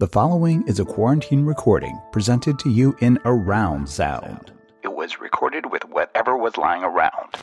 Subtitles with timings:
[0.00, 4.50] The following is a quarantine recording presented to you in around sound.
[4.82, 7.34] It was recorded with whatever was lying around.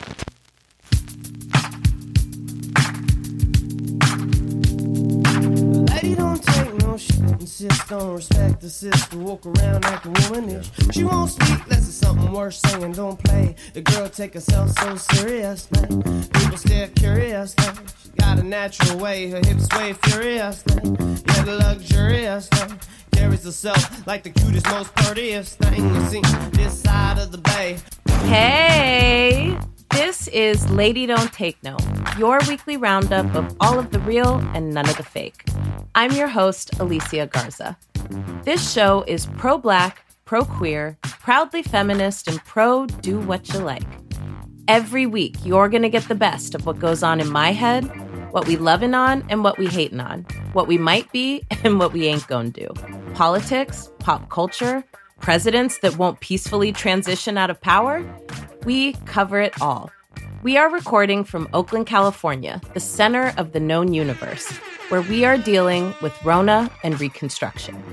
[7.40, 10.70] Insist on respect the sister, walk around acting womanish.
[10.92, 13.56] She won't speak unless it's something worse, singing don't play.
[13.74, 15.88] The girl take herself so seriously.
[15.88, 17.66] People stare curiously.
[18.04, 20.82] She got a natural way, her hips sway furiously.
[21.28, 22.80] Yeah, luxurious thing.
[23.12, 27.78] Carries herself like the cutest, most prettiest thing you see this side of the bay.
[28.26, 29.58] Hey,
[29.98, 31.76] this is Lady Don't Take No,
[32.20, 35.44] your weekly roundup of all of the real and none of the fake.
[35.96, 37.76] I'm your host, Alicia Garza.
[38.44, 43.88] This show is pro black, pro queer, proudly feminist, and pro do what you like.
[44.68, 47.84] Every week, you're going to get the best of what goes on in my head,
[48.32, 51.92] what we loving on and what we hating on, what we might be and what
[51.92, 52.68] we ain't to do.
[53.16, 54.84] Politics, pop culture,
[55.22, 58.06] presidents that won't peacefully transition out of power.
[58.64, 59.92] We cover it all.
[60.44, 64.48] We are recording from Oakland, California, the center of the known universe,
[64.90, 67.84] where we are dealing with Rona and Reconstruction.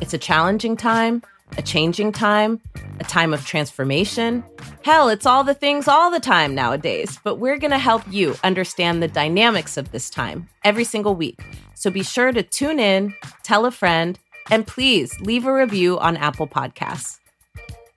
[0.00, 1.22] It's a challenging time,
[1.56, 2.60] a changing time,
[2.98, 4.42] a time of transformation.
[4.82, 8.34] Hell, it's all the things all the time nowadays, but we're going to help you
[8.42, 11.40] understand the dynamics of this time every single week.
[11.74, 13.14] So be sure to tune in,
[13.44, 14.18] tell a friend,
[14.50, 17.20] and please leave a review on Apple Podcasts.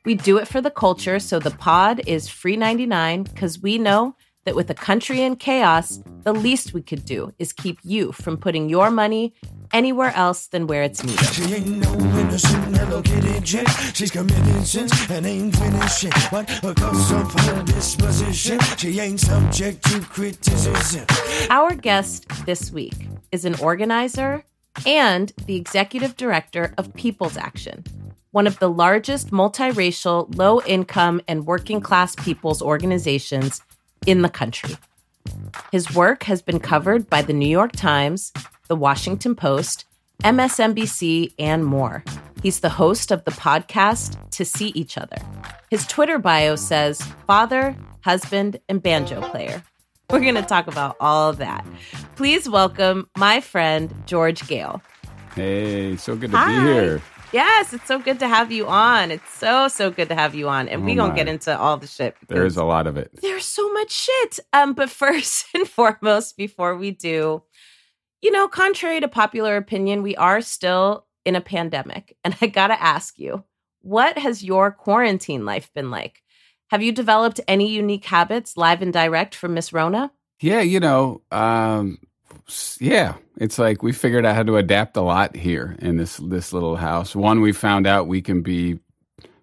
[0.05, 4.15] We do it for the culture, so the pod is free 99 because we know
[4.45, 8.37] that with a country in chaos, the least we could do is keep you from
[8.37, 9.33] putting your money
[9.73, 11.25] anywhere else than where it's needed.
[11.27, 13.67] She ain't no innocent Hello Kitty chick.
[13.93, 15.59] She's committing sins and ain't.
[16.31, 21.05] But because of her disposition, she ain't subject to criticism.
[21.49, 22.95] Our guest this week
[23.31, 24.45] is an organizer
[24.85, 27.83] and the executive director of People's Action,
[28.31, 33.61] one of the largest multiracial, low income, and working class people's organizations
[34.05, 34.75] in the country.
[35.71, 38.31] His work has been covered by the New York Times,
[38.67, 39.85] the Washington Post,
[40.23, 42.03] MSNBC, and more.
[42.43, 45.17] He's the host of the podcast To See Each Other.
[45.69, 49.63] His Twitter bio says father, husband, and banjo player.
[50.09, 51.65] We're going to talk about all of that.
[52.15, 54.81] Please welcome my friend, George Goehl.
[55.35, 56.47] Hey, so good to Hi.
[56.47, 57.01] be here.
[57.31, 59.11] Yes, it's so good to have you on.
[59.11, 60.67] It's so, so good to have you on.
[60.67, 62.15] And Oh we to get into all the shit.
[62.27, 63.11] There is a lot of it.
[63.21, 64.39] There's so much shit.
[64.51, 67.43] Um, but first and foremost, before we do,
[68.21, 72.17] you know, contrary to popular opinion, we are still in a pandemic.
[72.23, 73.43] And I got to ask you,
[73.81, 76.21] what has your quarantine life been like?
[76.69, 80.11] Have you developed any unique habits live and direct from Miss Rona?
[80.41, 81.97] Yeah, you know, um,
[82.79, 86.53] yeah, it's like we figured out how to adapt a lot here in this this
[86.53, 87.15] little house.
[87.15, 88.79] One, we found out we can be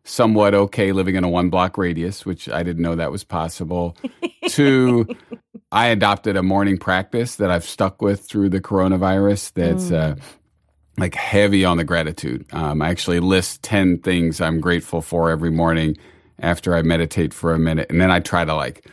[0.05, 3.97] somewhat okay living in a one block radius, which I didn't know that was possible.
[4.49, 5.07] Two,
[5.73, 9.53] I adopted a morning practice that I've stuck with through the coronavirus.
[9.55, 10.17] That's uh,
[10.99, 12.47] like heavy on the gratitude.
[12.53, 15.97] Um, I actually list 10 things I'm grateful for every morning
[16.41, 17.91] after I meditate for a minute.
[17.91, 18.87] And then I try to like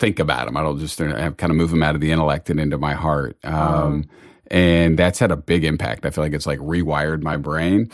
[0.00, 0.56] think about them.
[0.56, 2.94] I don't just uh, kind of move them out of the intellect and into my
[2.94, 3.38] heart.
[3.44, 4.08] Um,
[4.52, 6.04] And that's had a big impact.
[6.04, 7.88] I feel like it's like rewired my brain.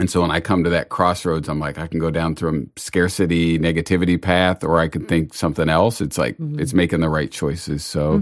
[0.00, 2.62] And so when I come to that crossroads, I'm like, I can go down through
[2.76, 6.00] a scarcity, negativity path, or I could think something else.
[6.00, 7.84] It's like, it's making the right choices.
[7.84, 8.20] So,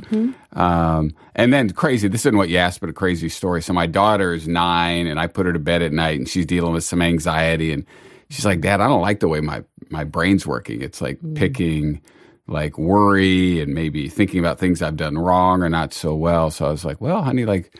[0.52, 3.62] um, and then crazy, this isn't what you asked, but a crazy story.
[3.62, 6.44] So my daughter is nine and I put her to bed at night and she's
[6.44, 7.72] dealing with some anxiety.
[7.72, 7.86] And
[8.28, 10.82] she's like, Dad, I don't like the way my, my brain's working.
[10.82, 12.02] It's like picking
[12.46, 16.50] like worry and maybe thinking about things I've done wrong or not so well.
[16.50, 17.74] So I was like, well, honey, like,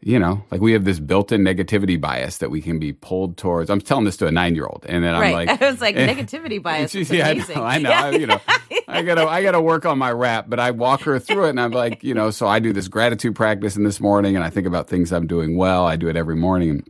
[0.00, 3.68] you know, like we have this built-in negativity bias that we can be pulled towards.
[3.70, 6.92] I'm telling this to a nine-year-old, and then I'm like, I was like, negativity bias.
[6.92, 7.56] She's- yeah, amazing.
[7.58, 7.90] I know.
[7.90, 8.06] I know.
[8.06, 8.40] I, you know,
[8.88, 11.60] I gotta, I gotta work on my rap, but I walk her through it, and
[11.60, 14.50] I'm like, you know, so I do this gratitude practice in this morning, and I
[14.50, 15.84] think about things I'm doing well.
[15.86, 16.88] I do it every morning, and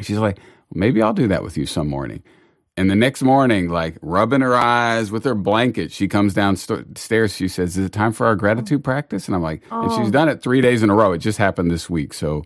[0.00, 2.24] she's like, well, maybe I'll do that with you some morning.
[2.78, 7.34] And the next morning, like rubbing her eyes with her blanket, she comes downstairs.
[7.34, 8.82] She says, "Is it time for our gratitude oh.
[8.82, 9.98] practice?" And I'm like, and oh.
[9.98, 11.12] she's done it three days in a row.
[11.12, 12.44] It just happened this week, so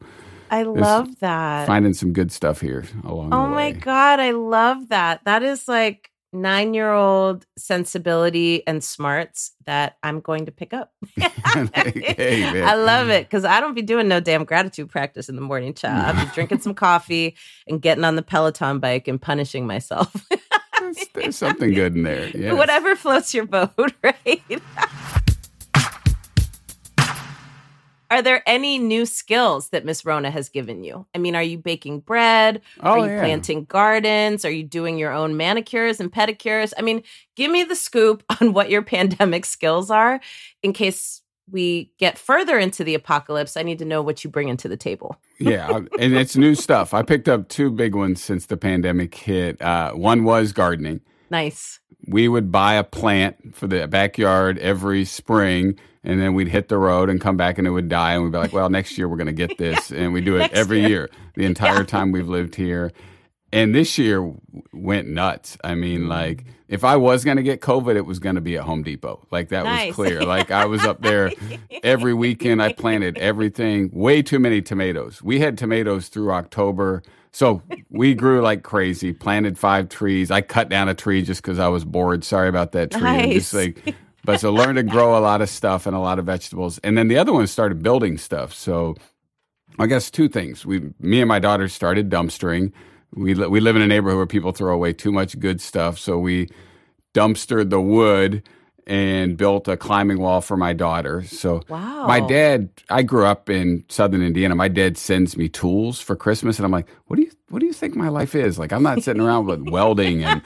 [0.50, 1.67] I love that.
[1.67, 3.73] finding some good stuff here along Oh the my.
[3.73, 5.20] God, I love that.
[5.25, 10.93] That is like nine year old sensibility and smarts that I'm going to pick up.
[11.82, 12.62] Hey.
[12.62, 13.19] I love mm.
[13.19, 16.17] it because I don't be doing no damn gratitude practice in the morning, child.
[16.17, 17.37] I'll be drinking some coffee
[17.67, 20.14] and getting on the Peloton bike and punishing myself.
[20.81, 22.31] There's, there's something good in there.
[22.34, 22.56] Yes.
[22.56, 24.43] Whatever floats your boat, right?
[28.12, 31.06] Are there any new skills that Miss Rona has given you?
[31.14, 32.60] I mean, are you baking bread?
[32.80, 33.20] Oh, are you yeah.
[33.20, 34.44] planting gardens?
[34.44, 36.74] Are you doing your own manicures and pedicures?
[36.76, 37.02] I mean,
[37.36, 40.20] give me the scoop on what your pandemic skills are
[40.62, 43.56] in case we get further into the apocalypse.
[43.56, 45.16] I need to know what you bring into the table.
[45.38, 46.92] yeah, and it's new stuff.
[46.92, 49.60] I picked up two big ones since the pandemic hit.
[49.62, 51.00] Uh, one was gardening.
[51.30, 51.80] Nice.
[52.12, 56.78] We would buy a plant for the backyard every spring, and then we'd hit the
[56.78, 58.12] road and come back, and it would die.
[58.14, 60.36] And we'd be like, "Well, next year we're going to get this," and we do
[60.36, 60.88] it Next every year.
[60.88, 62.92] year the entire time we've lived here.
[63.54, 64.32] And this year
[64.72, 65.58] went nuts.
[65.62, 65.80] I Mm.
[65.80, 68.64] mean, like if I was going to get COVID, it was going to be at
[68.64, 69.26] Home Depot.
[69.30, 69.88] Like that Nice.
[69.88, 70.22] was clear.
[70.24, 71.30] Like I was up there
[71.82, 72.62] every weekend.
[72.62, 73.90] I planted everything.
[73.92, 75.22] Way too many tomatoes.
[75.22, 77.02] We had tomatoes through October.
[77.32, 79.12] So we grew like crazy.
[79.12, 80.31] Planted five trees.
[80.31, 82.25] I cut down a tree just because I was bored.
[82.25, 83.00] Sorry about that tree.
[83.00, 83.55] Nice.
[83.55, 83.94] like,
[84.25, 86.79] but so learned to grow a lot of stuff and a lot of vegetables.
[86.84, 88.52] And then the other one started building stuff.
[88.52, 88.96] So
[89.79, 90.67] I guess two things.
[90.67, 92.73] We, me and my daughter started dumpstering.
[93.14, 96.19] We we live in a neighborhood where people throw away too much good stuff, so
[96.19, 96.49] we
[97.14, 98.43] dumpstered the wood
[98.87, 101.23] and built a climbing wall for my daughter.
[101.23, 102.06] So Wow.
[102.06, 104.55] my dad, I grew up in southern Indiana.
[104.55, 107.66] My dad sends me tools for Christmas, and I'm like, what do you what do
[107.66, 108.58] you think my life is?
[108.58, 110.40] Like I'm not sitting around with welding and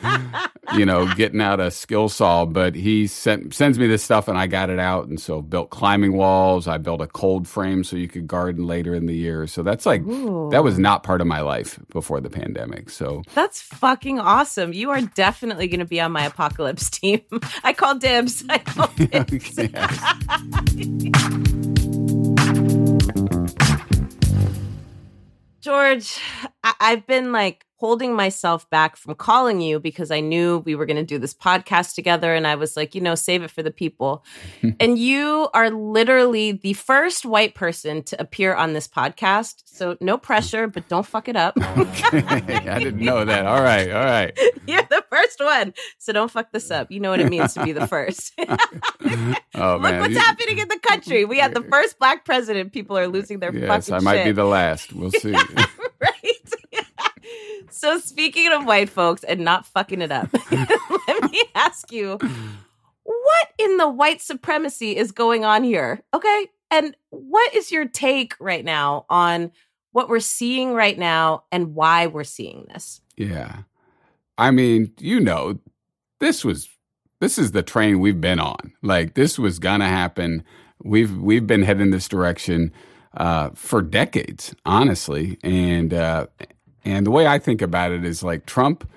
[0.74, 4.36] you know getting out a skill saw, but he sent sends me this stuff, and
[4.36, 6.66] I got it out, and so built climbing walls.
[6.66, 9.46] I built a cold frame so you could garden later in the year.
[9.46, 12.90] So that's like that was not part of my life before the pandemic.
[12.90, 14.72] So That's fucking awesome.
[14.72, 17.20] You are definitely going to be on my apocalypse team.
[17.62, 18.42] I call dibs.
[18.48, 19.56] I call dibs.
[25.66, 26.20] George,
[26.66, 30.86] I- I've been like holding myself back from calling you because I knew we were
[30.86, 32.34] going to do this podcast together.
[32.34, 34.24] And I was like, you know, save it for the people.
[34.80, 39.62] and you are literally the first white person to appear on this podcast.
[39.66, 41.52] So no pressure, but don't fuck it up.
[41.60, 43.44] I didn't know that.
[43.44, 44.32] All right, all right.
[44.66, 45.74] You're the first one.
[45.98, 46.90] So don't fuck this up.
[46.90, 48.32] You know what it means to be the first.
[48.40, 51.26] Oh Look man, what's You- happening in the country.
[51.26, 52.72] We had the first black president.
[52.72, 54.24] People are losing their Yes, fucking I might shit.
[54.26, 54.92] be the last.
[54.94, 55.36] We'll see.
[57.76, 62.18] So speaking of white folks and not fucking it up, let me ask you,
[63.04, 66.02] what in the white supremacy is going on here?
[66.14, 66.48] Okay.
[66.70, 69.52] And what is your take right now on
[69.92, 73.00] what we're seeing right now and why we're seeing this?
[73.16, 73.62] Yeah.
[74.36, 75.58] I mean, you know,
[76.20, 76.68] this was
[77.20, 78.72] this is the train we've been on.
[78.82, 80.44] Like this was gonna happen.
[80.82, 82.72] We've we've been heading this direction
[83.16, 85.38] uh, for decades, honestly.
[85.42, 86.26] And uh,
[86.86, 88.88] and the way I think about it is like Trump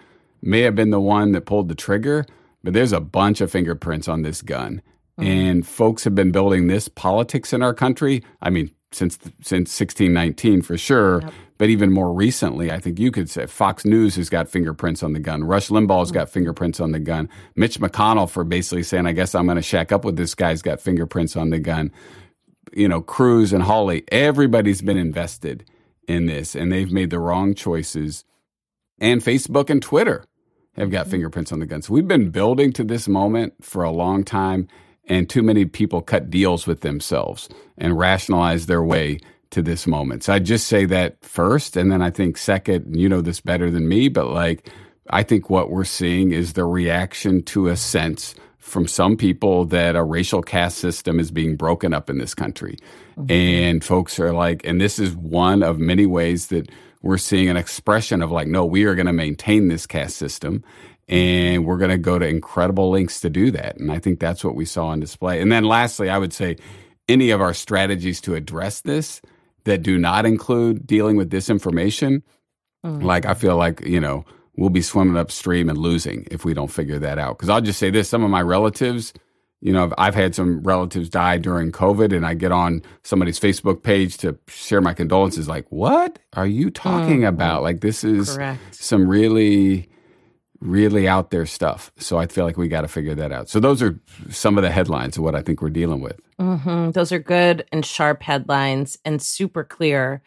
[0.44, 2.24] may have been the one that pulled the trigger,
[2.64, 4.82] but there's a bunch of fingerprints on this gun.
[5.20, 5.30] Mm-hmm.
[5.30, 8.24] And folks have been building this politics in our country.
[8.44, 11.24] I mean, since since 1619 for sure,
[11.58, 15.14] but even more recently, I think you could say Fox News has got fingerprints on
[15.14, 15.44] the gun.
[15.44, 16.16] Rush Limbaugh's mm.
[16.16, 17.28] got fingerprints on the gun.
[17.56, 20.62] Mitch McConnell for basically saying, "I guess I'm going to shack up with this guy's
[20.62, 21.92] got fingerprints on the gun."
[22.72, 25.66] You know, Cruz and Hawley, everybody's been invested
[26.10, 28.26] in this, and they've made the wrong choices.
[29.00, 30.26] And Facebook and Twitter
[30.76, 31.12] have got mm-hmm.
[31.12, 31.82] fingerprints on the gun.
[31.82, 34.68] So we've been building to this moment for a long time,
[35.06, 37.48] and too many people cut deals with themselves
[37.78, 39.20] and rationalize their way
[39.52, 40.24] to this moment.
[40.24, 43.42] So I just say that first, and then I think second, and you know this
[43.42, 44.69] better than me, but like
[45.10, 48.36] I think what we're seeing is the reaction to a sense
[48.69, 52.78] from some people that a racial caste system is being broken up in this country.
[53.18, 53.31] Mm-hmm.
[53.31, 56.69] And folks are like, and this is one of many ways that
[57.02, 60.64] we're seeing an expression of like, no, we are going to maintain this caste system
[61.07, 63.78] and we're going to go to incredible lengths to do that.
[63.78, 65.42] And I think that's what we saw on display.
[65.42, 66.57] And then lastly, I would say
[67.07, 69.21] any of our strategies to address this
[69.64, 72.21] that do not include dealing with disinformation,
[72.85, 73.04] mm.
[73.04, 74.23] like I feel like, you know,
[74.59, 77.37] we'll be swimming upstream and losing if we don't figure that out.
[77.37, 79.13] Because I'll just say this some of my relatives,
[79.61, 83.39] you know, I've- I've had some relatives die during COVID, and I get on somebody's
[83.39, 85.47] Facebook page to share my condolences.
[85.47, 87.63] Like, what are you talking about?
[87.63, 88.59] Like, this is Correct.
[88.75, 89.89] some really,
[90.61, 91.92] really out there stuff.
[91.97, 93.47] So I feel like we got to figure that out.
[93.49, 93.97] So those are
[94.30, 96.19] some of the headlines of what I think we're dealing with.
[96.37, 100.21] hmm Those are good and sharp headlines and super clear.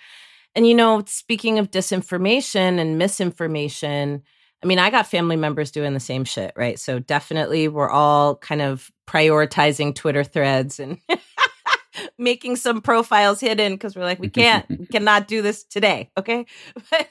[0.54, 4.22] And, you know, speaking of disinformation and misinformation,
[4.62, 6.78] I mean, I got family members doing the same shit, right?
[6.78, 10.98] So definitely we're all kind of prioritizing Twitter threads and
[12.18, 16.10] making some profiles hidden because we're like, we can't, we cannot do this today.
[16.16, 16.46] Okay.
[16.90, 17.08] But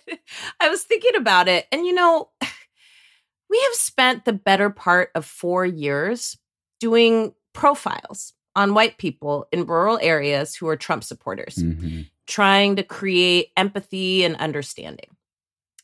[0.60, 1.65] I was thinking about it.
[1.71, 2.29] And, you know,
[3.50, 6.38] we have spent the better part of four years
[6.79, 12.10] doing profiles on white people in rural areas who are Trump supporters, Mhm.
[12.27, 15.09] Trying to create empathy and understanding.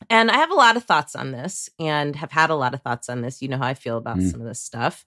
[0.08, 2.82] And I have a lot of thoughts on this and have had a lot of
[2.82, 3.42] thoughts on this.
[3.42, 4.30] You know how I feel about Mm.
[4.30, 5.04] some of this stuff.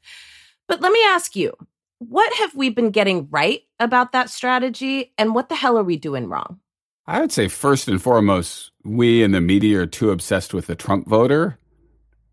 [0.67, 1.53] But let me ask you
[1.99, 5.13] what have we been getting right about that strategy?
[5.19, 6.59] And what the hell are we doing wrong?
[7.05, 10.75] I would say first and foremost, we in the media are too obsessed with the
[10.75, 11.59] Trump voter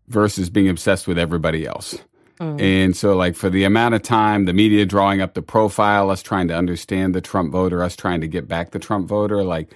[0.07, 1.99] versus being obsessed with everybody else.
[2.39, 2.61] Mm.
[2.61, 6.23] And so, like, for the amount of time the media drawing up the profile, us
[6.23, 9.73] trying to understand the Trump voter, us trying to get back the Trump voter, like,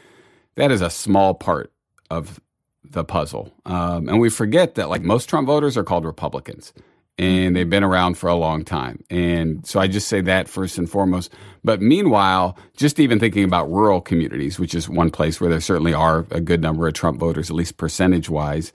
[0.56, 1.72] that is a small part
[2.10, 2.40] of
[2.84, 3.52] the puzzle.
[3.66, 6.74] Um, and we forget that, like, most Trump voters are called Republicans
[7.18, 9.04] and they've been around for a long time.
[9.10, 11.32] And so I just say that first and foremost.
[11.64, 15.94] But meanwhile, just even thinking about rural communities, which is one place where there certainly
[15.94, 18.74] are a good number of Trump voters, at least percentage wise,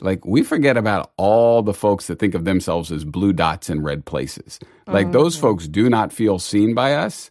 [0.00, 3.82] like we forget about all the folks that think of themselves as blue dots in
[3.82, 4.58] red places.
[4.86, 7.30] Like those folks do not feel seen by us.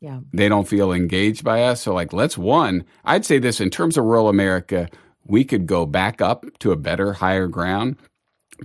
[0.00, 0.20] Yeah.
[0.34, 1.80] They don't feel engaged by us.
[1.80, 4.90] So, like, let's one, I'd say this in terms of rural America,
[5.24, 7.96] we could go back up to a better, higher ground.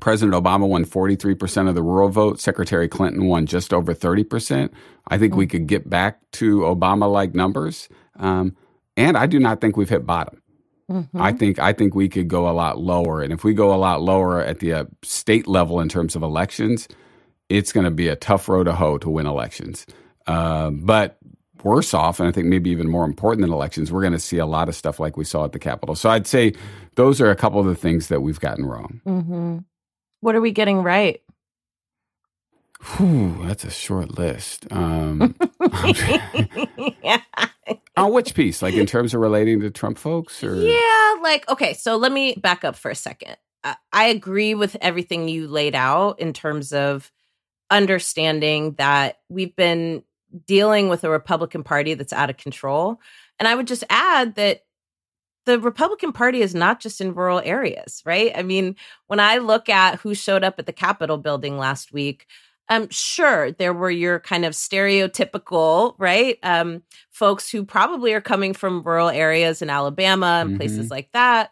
[0.02, 2.42] President Obama won 43% of the rural vote.
[2.42, 4.70] Secretary Clinton won just over 30%.
[5.08, 7.88] I think we could get back to Obama like numbers.
[8.18, 8.58] Um,
[8.98, 10.39] and I do not think we've hit bottom.
[11.18, 13.78] I think I think we could go a lot lower, and if we go a
[13.78, 16.88] lot lower at the uh, state level in terms of elections,
[17.50, 19.86] it's going to be a tough road to hoe to win elections.
[20.28, 21.18] Uh, but
[21.64, 24.38] worse off, and I think maybe even more important than elections, we're going to see
[24.40, 25.96] a lot of stuff like we saw at the Capitol.
[25.96, 26.54] So I'd say
[26.96, 29.02] those are a couple of the things that we've gotten wrong.
[29.06, 29.60] hmm
[30.22, 31.22] What are we getting right?
[32.98, 34.68] Whew, that's a short list.
[34.72, 35.36] Um,
[37.04, 37.22] yeah.
[38.00, 38.62] on which piece?
[38.62, 40.44] Like in terms of relating to Trump folks?
[40.44, 40.56] Or?
[40.56, 43.38] Yeah, like okay, so let me back up for a second.
[43.64, 47.12] I, I agree with everything you laid out in terms of
[47.72, 50.04] understanding that we've been
[50.46, 53.00] dealing with a Republican Party that's out of control.
[53.40, 54.62] And I would just add that
[55.46, 58.32] the Republican Party is not just in rural areas, right?
[58.36, 58.76] I mean,
[59.08, 62.28] when I look at who showed up at the Capitol building last week,
[62.70, 66.38] um, sure, there were your kind of stereotypical, right?
[66.44, 71.52] Um, folks who probably are coming from rural areas in Alabama and places like that.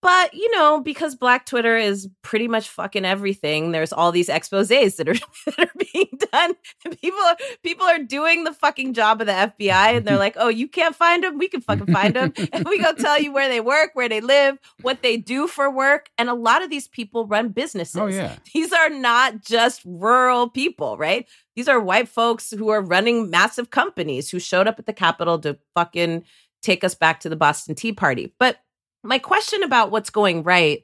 [0.00, 4.96] But, you know, because Black Twitter is pretty much fucking everything, there's all these exposés
[4.96, 5.14] that are,
[5.46, 6.54] that are being done.
[7.00, 10.48] People, are, people are doing the fucking job of the FBI and they're like, oh,
[10.48, 11.36] you can't find them?
[11.36, 12.32] We can fucking find them.
[12.52, 15.68] and we go tell you where they work, where they live, what they do for
[15.68, 16.10] work.
[16.16, 18.36] And a lot of these people run oh, businesses Oh, yeah.
[18.54, 21.26] these are not just rural people, right?
[21.56, 25.40] These are white folks who are running massive companies who showed up at the Capitol
[25.40, 26.22] to fucking
[26.62, 28.32] take us back to the Boston Tea Party.
[28.38, 28.58] But
[29.02, 30.82] my question about what's going right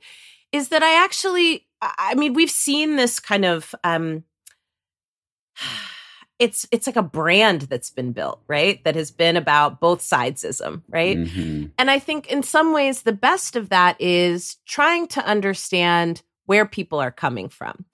[0.52, 4.24] is that I actually, I mean, we've seen this kind of, um,
[6.40, 8.82] it's it's like a brand that's been built, right?
[8.84, 11.16] That has been about both sidesism, right?
[11.16, 11.70] Mhm.
[11.78, 16.66] And I think in some ways, the best of that is trying to understand where
[16.66, 17.84] people are coming from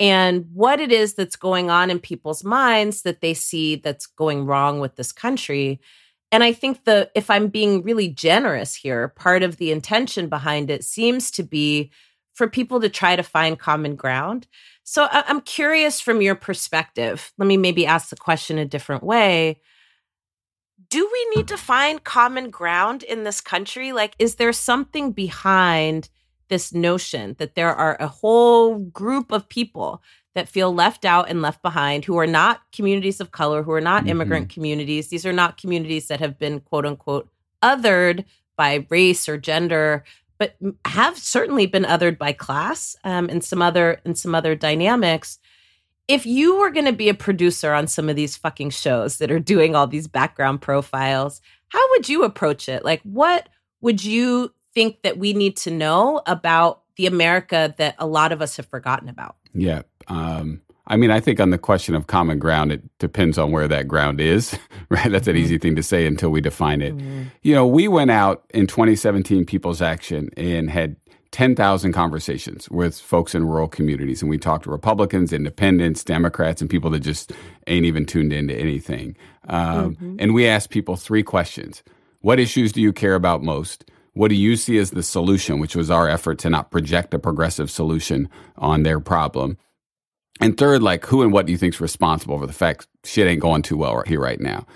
[0.00, 4.46] and what it is that's going on in people's minds that they see that's going
[4.46, 5.78] wrong with this country.
[6.32, 10.70] And I think the if I'm being really generous here, part of the intention behind
[10.70, 11.90] it seems to be
[12.34, 14.46] for people to try to find common ground.
[14.84, 17.32] So I'm curious from your perspective.
[17.38, 19.60] Let me maybe ask the question a different way
[20.90, 23.92] do we need to find common ground in this country?
[23.92, 26.10] Like, is there something behind
[26.48, 30.02] this notion that there are a whole group of people
[30.34, 33.80] that feel left out and left behind who are not communities of color, who are
[33.80, 35.08] not immigrant communities?
[35.08, 37.28] These are not communities that have been quote unquote
[37.62, 38.24] othered
[38.56, 40.04] by race or gender,
[40.38, 45.38] but have certainly been othered by class um, and some other and some other dynamics
[46.10, 49.30] if you were going to be a producer on some of these fucking shows that
[49.30, 52.84] are doing all these background profiles, how would you approach it?
[52.84, 53.48] Like, what
[53.80, 58.42] would you think that we need to know about the America that a lot of
[58.42, 59.36] us have forgotten about?
[59.54, 59.82] Yeah.
[60.08, 63.68] Um, I mean, I think on the question of common ground, it depends on where
[63.68, 65.10] that ground is, right?
[65.10, 66.94] That's an easy thing to say until we define it.
[67.42, 70.96] You know, we went out in 2017 People's Action and had
[71.30, 74.20] 10,000 conversations with folks in rural communities.
[74.20, 77.32] And we talked to Republicans, independents, Democrats, and people that just
[77.68, 79.16] ain't even tuned into anything.
[79.48, 81.84] Um, And we asked people three questions
[82.20, 83.84] What issues do you care about most?
[84.14, 87.18] What do you see as the solution, which was our effort to not project a
[87.18, 89.56] progressive solution on their problem?
[90.40, 93.40] And third, like who and what do you think's responsible for the fact shit ain't
[93.40, 94.66] going too well right here right now?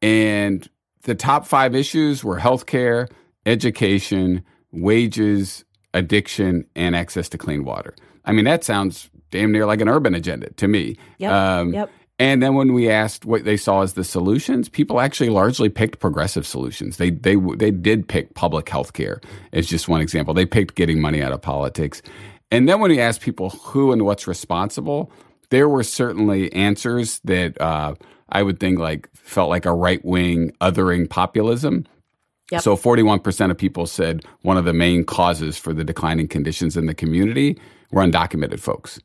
[0.00, 0.68] And
[1.02, 3.10] the top five issues were healthcare,
[3.44, 5.64] education, wages,
[5.94, 7.94] addiction, and access to clean water.
[8.24, 10.96] I mean, that sounds damn near like an urban agenda to me.
[11.18, 11.32] Yep.
[11.32, 11.90] Um, yep.
[12.18, 16.00] And then when we asked what they saw as the solutions, people actually largely picked
[16.00, 16.96] progressive solutions.
[16.96, 19.20] They they they did pick public health care
[19.52, 20.34] as just one example.
[20.34, 22.02] They picked getting money out of politics.
[22.50, 25.12] And then when we asked people who and what's responsible,
[25.50, 27.94] there were certainly answers that uh,
[28.30, 31.86] I would think like felt like a right wing othering populism.
[32.50, 32.62] Yep.
[32.62, 36.86] So 41% of people said one of the main causes for the declining conditions in
[36.86, 37.60] the community
[37.90, 38.98] were undocumented folks.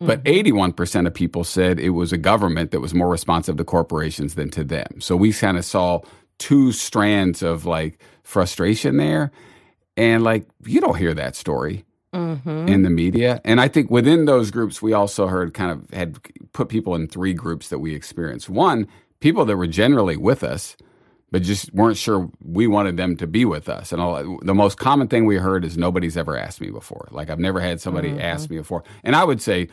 [0.00, 0.72] But mm-hmm.
[0.72, 4.50] 81% of people said it was a government that was more responsive to corporations than
[4.50, 5.00] to them.
[5.00, 6.00] So we kind of saw
[6.38, 9.30] two strands of like frustration there.
[9.96, 12.68] And like, you don't hear that story mm-hmm.
[12.68, 13.40] in the media.
[13.44, 16.18] And I think within those groups, we also heard kind of had
[16.52, 18.48] put people in three groups that we experienced.
[18.48, 18.88] One,
[19.20, 20.76] people that were generally with us,
[21.34, 23.90] but just weren't sure we wanted them to be with us.
[23.90, 27.08] And all, the most common thing we heard is nobody's ever asked me before.
[27.10, 28.20] Like I've never had somebody mm-hmm.
[28.20, 28.84] ask me before.
[29.02, 29.66] And I would say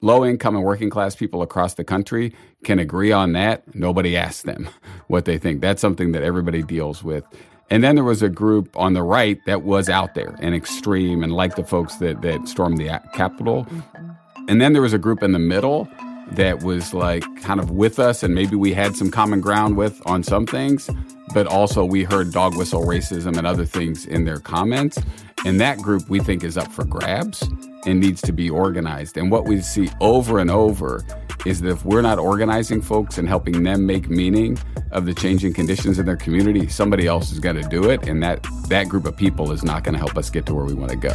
[0.00, 2.32] low income and working class people across the country
[2.62, 3.74] can agree on that.
[3.74, 4.68] Nobody asks them
[5.08, 5.60] what they think.
[5.60, 7.26] That's something that everybody deals with.
[7.68, 11.24] And then there was a group on the right that was out there and extreme
[11.24, 13.64] and like the folks that, that stormed the Capitol.
[13.64, 14.10] Mm-hmm.
[14.48, 15.88] And then there was a group in the middle
[16.36, 20.00] that was like kind of with us and maybe we had some common ground with
[20.06, 20.88] on some things,
[21.34, 24.98] but also we heard dog whistle racism and other things in their comments.
[25.44, 27.42] And that group we think is up for grabs
[27.84, 29.16] and needs to be organized.
[29.16, 31.04] And what we see over and over
[31.44, 34.58] is that if we're not organizing folks and helping them make meaning
[34.92, 38.06] of the changing conditions in their community, somebody else is going to do it.
[38.06, 40.64] And that, that group of people is not going to help us get to where
[40.64, 41.14] we want to go.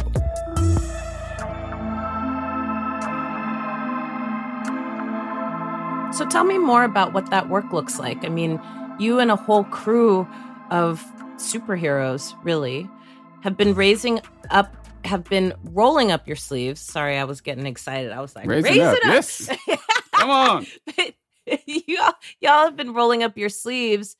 [6.18, 8.24] So tell me more about what that work looks like.
[8.24, 8.60] I mean,
[8.98, 10.26] you and a whole crew
[10.68, 11.00] of
[11.36, 12.90] superheroes really
[13.42, 14.20] have been raising
[14.50, 16.80] up have been rolling up your sleeves.
[16.80, 18.10] Sorry, I was getting excited.
[18.10, 18.96] I was like, Raise it raise up.
[18.96, 19.12] it up.
[19.14, 19.48] Yes.
[20.16, 20.66] Come on.
[21.66, 24.16] y'all, y'all have been rolling up your sleeves,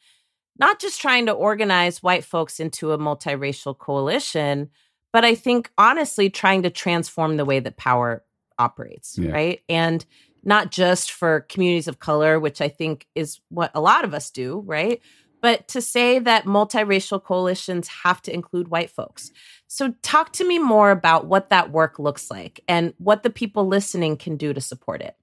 [0.56, 4.70] not just trying to organize white folks into a multiracial coalition,
[5.12, 8.22] but I think honestly trying to transform the way that power
[8.56, 9.32] operates, Yeah.
[9.32, 9.60] right?
[9.68, 10.06] And
[10.44, 14.30] not just for communities of color, which I think is what a lot of us
[14.30, 15.00] do, right?
[15.40, 19.30] But to say that multiracial coalitions have to include white folks.
[19.68, 23.66] So, talk to me more about what that work looks like and what the people
[23.66, 25.16] listening can do to support it.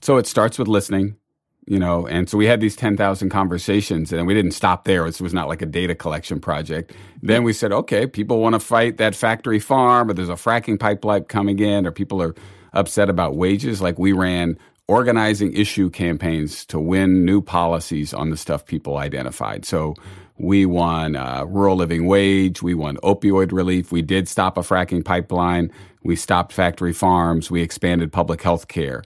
[0.00, 1.16] So it starts with listening,
[1.66, 5.06] you know, and so we had these 10,000 conversations and we didn't stop there.
[5.06, 6.92] It was not like a data collection project.
[7.20, 10.78] Then we said, okay, people want to fight that factory farm or there's a fracking
[10.78, 12.34] pipeline coming in or people are
[12.72, 13.80] upset about wages.
[13.80, 19.64] Like we ran organizing issue campaigns to win new policies on the stuff people identified.
[19.64, 19.94] So
[20.38, 22.62] we won uh, rural living wage.
[22.62, 23.92] We won opioid relief.
[23.92, 25.70] We did stop a fracking pipeline.
[26.02, 27.50] We stopped factory farms.
[27.50, 29.02] We expanded public health care.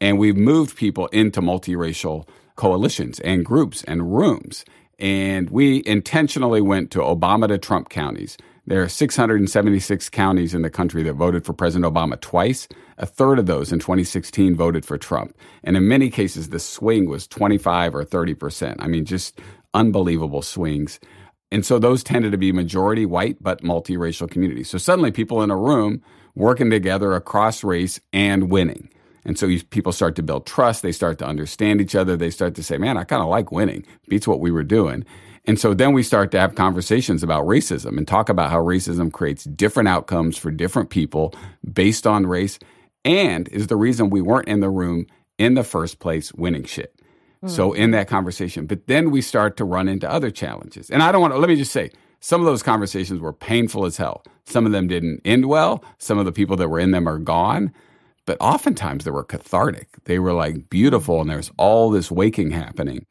[0.00, 2.26] And we've moved people into multiracial
[2.56, 4.64] coalitions and groups and rooms.
[4.98, 8.36] And we intentionally went to Obama to Trump counties.
[8.66, 12.66] There are 676 counties in the country that voted for President Obama twice.
[12.96, 15.36] A third of those in 2016 voted for Trump.
[15.62, 18.76] And in many cases, the swing was 25 or 30%.
[18.78, 19.38] I mean, just
[19.74, 20.98] unbelievable swings.
[21.52, 24.70] And so those tended to be majority white, but multiracial communities.
[24.70, 26.02] So suddenly people in a room
[26.34, 28.88] working together across race and winning.
[29.26, 30.82] And so people start to build trust.
[30.82, 32.16] They start to understand each other.
[32.16, 33.84] They start to say, man, I kind of like winning.
[34.08, 35.04] Beats what we were doing.
[35.46, 39.12] And so then we start to have conversations about racism and talk about how racism
[39.12, 41.34] creates different outcomes for different people
[41.70, 42.58] based on race
[43.04, 45.06] and is the reason we weren't in the room
[45.38, 46.94] in the first place winning shit.
[47.46, 47.76] So hmm.
[47.76, 50.88] in that conversation, but then we start to run into other challenges.
[50.88, 53.84] And I don't want to, let me just say, some of those conversations were painful
[53.84, 54.24] as hell.
[54.46, 55.84] Some of them didn't end well.
[55.98, 57.70] Some of the people that were in them are gone.
[58.24, 59.88] But oftentimes they were cathartic.
[60.04, 63.04] They were like beautiful and there's all this waking happening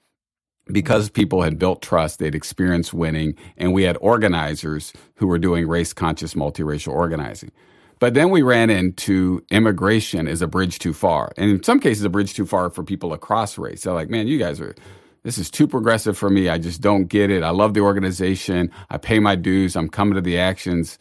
[0.67, 5.67] because people had built trust, they'd experienced winning, and we had organizers who were doing
[5.67, 7.51] race conscious multiracial organizing.
[7.99, 11.31] But then we ran into immigration as a bridge too far.
[11.37, 13.83] And in some cases, a bridge too far for people across race.
[13.83, 14.75] They're like, man, you guys are,
[15.23, 16.49] this is too progressive for me.
[16.49, 17.43] I just don't get it.
[17.43, 18.71] I love the organization.
[18.89, 19.75] I pay my dues.
[19.75, 20.97] I'm coming to the actions,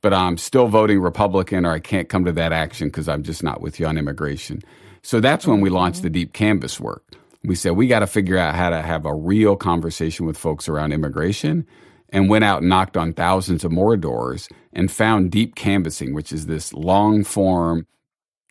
[0.00, 3.42] but I'm still voting Republican or I can't come to that action because I'm just
[3.42, 4.62] not with you on immigration.
[5.02, 6.14] So that's when we launched the mm-hmm.
[6.14, 7.04] deep canvas work.
[7.44, 10.66] We said, we got to figure out how to have a real conversation with folks
[10.66, 11.66] around immigration
[12.08, 16.32] and went out and knocked on thousands of more doors and found deep canvassing, which
[16.32, 17.86] is this long form,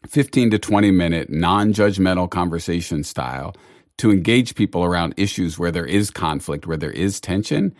[0.07, 3.55] 15 to 20 minute, non judgmental conversation style
[3.97, 7.73] to engage people around issues where there is conflict, where there is tension.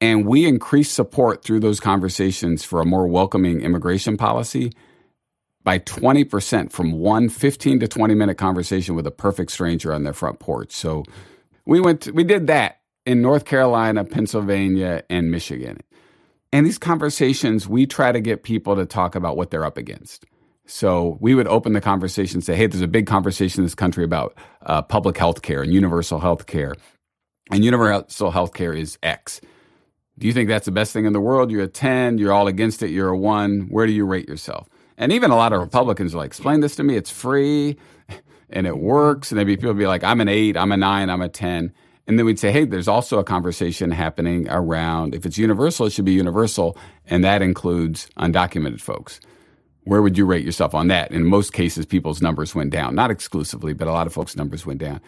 [0.00, 4.72] And we increased support through those conversations for a more welcoming immigration policy
[5.68, 10.14] by 20% from one 15 to 20 minute conversation with a perfect stranger on their
[10.14, 10.72] front porch.
[10.72, 11.04] So
[11.66, 15.80] we went to, we did that in North Carolina, Pennsylvania, and Michigan.
[16.54, 20.24] And these conversations, we try to get people to talk about what they're up against.
[20.64, 24.04] So we would open the conversation say, hey, there's a big conversation in this country
[24.04, 26.76] about uh, public health care and universal health care.
[27.50, 29.42] And universal health care is X.
[30.18, 31.50] Do you think that's the best thing in the world?
[31.50, 33.68] You're a 10, you're all against it, you're a 1.
[33.68, 34.66] Where do you rate yourself?
[34.98, 36.96] And even a lot of Republicans are like, explain this to me.
[36.96, 37.78] It's free
[38.50, 39.30] and it works.
[39.30, 41.72] And then people would be like, I'm an 8, I'm a 9, I'm a 10.
[42.08, 45.90] And then we'd say, hey, there's also a conversation happening around if it's universal, it
[45.90, 46.76] should be universal.
[47.06, 49.20] And that includes undocumented folks.
[49.84, 51.12] Where would you rate yourself on that?
[51.12, 54.66] In most cases, people's numbers went down, not exclusively, but a lot of folks' numbers
[54.66, 55.00] went down.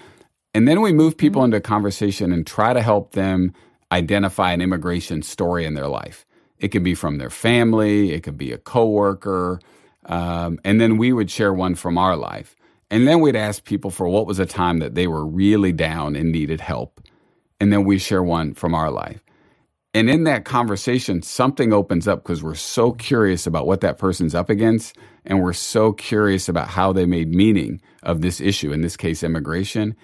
[0.54, 1.46] And then we move people mm-hmm.
[1.46, 3.52] into a conversation and try to help them
[3.92, 6.24] identify an immigration story in their life.
[6.58, 9.60] It could be from their family, it could be a coworker,
[10.06, 12.56] um, and then we would share one from our life.
[12.90, 16.16] And then we'd ask people for what was a time that they were really down
[16.16, 17.00] and needed help.
[17.60, 19.22] And then we share one from our life.
[19.92, 24.34] And in that conversation, something opens up because we're so curious about what that person's
[24.34, 24.96] up against.
[25.24, 29.22] And we're so curious about how they made meaning of this issue, in this case,
[29.22, 29.96] immigration.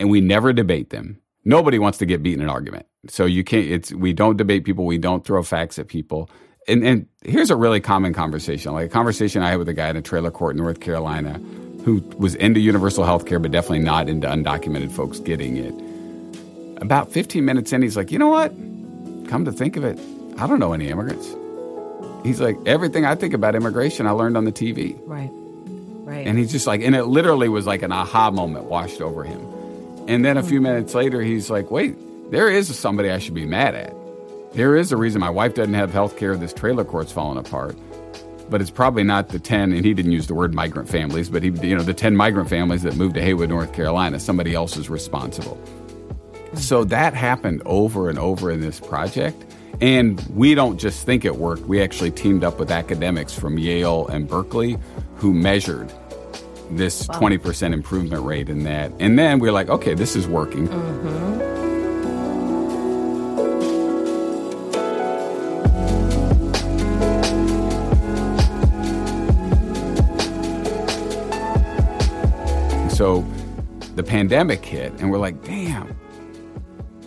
[0.00, 1.20] And we never debate them.
[1.44, 2.86] Nobody wants to get beat in an argument.
[3.08, 4.86] So you can't, it's, we don't debate people.
[4.86, 6.30] We don't throw facts at people.
[6.68, 9.88] And, and here's a really common conversation, like a conversation I had with a guy
[9.88, 11.40] in a trailer court in North Carolina
[11.84, 16.80] who was into universal health care, but definitely not into undocumented folks getting it.
[16.80, 18.52] About 15 minutes in, he's like, you know what?
[19.32, 19.98] come to think of it,
[20.38, 21.34] I don't know any immigrants.
[22.22, 25.00] He's like, everything I think about immigration, I learned on the TV.
[25.06, 25.30] Right.
[25.32, 26.26] Right.
[26.26, 29.40] And he's just like, and it literally was like an aha moment washed over him.
[30.06, 30.48] And then a hmm.
[30.48, 31.96] few minutes later, he's like, wait,
[32.30, 33.94] there is somebody I should be mad at.
[34.54, 36.36] There is a reason my wife doesn't have health care.
[36.36, 37.76] This trailer court's falling apart.
[38.50, 41.42] But it's probably not the 10, and he didn't use the word migrant families, but
[41.42, 44.20] he, you know, the 10 migrant families that moved to Haywood, North Carolina.
[44.20, 45.58] Somebody else is responsible.
[46.54, 49.42] So that happened over and over in this project.
[49.80, 51.62] And we don't just think it worked.
[51.62, 54.76] We actually teamed up with academics from Yale and Berkeley
[55.16, 55.90] who measured
[56.70, 57.20] this wow.
[57.20, 58.92] 20% improvement rate in that.
[59.00, 60.68] And then we are like, okay, this is working.
[60.68, 61.61] Mm-hmm.
[73.02, 73.26] So
[73.96, 75.92] the pandemic hit, and we're like, damn,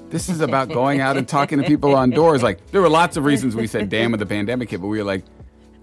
[0.10, 2.44] this is about going out and talking to people on doors.
[2.44, 4.98] Like there were lots of reasons we said damn when the pandemic hit, but we
[4.98, 5.24] were like,